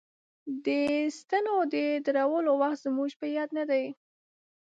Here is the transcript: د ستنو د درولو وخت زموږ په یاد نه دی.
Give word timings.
د 0.65 0.67
ستنو 1.19 1.55
د 1.73 1.75
درولو 2.05 2.51
وخت 2.61 2.79
زموږ 2.87 3.09
په 3.19 3.25
یاد 3.35 3.49
نه 3.57 3.63
دی. 3.71 3.85